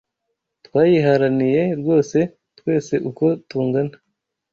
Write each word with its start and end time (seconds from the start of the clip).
Twayiharaniye 0.65 1.63
rwose 1.79 2.17
twese 2.57 2.93
uko 3.09 3.25
tungana 3.47 3.95